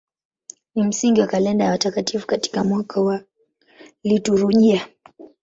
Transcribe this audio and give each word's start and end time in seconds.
Ni 0.75 0.83
msingi 0.83 1.21
wa 1.21 1.27
kalenda 1.27 1.65
ya 1.65 1.71
watakatifu 1.71 2.27
katika 2.27 2.63
mwaka 2.63 3.01
wa 3.01 3.23
liturujia. 4.03 4.87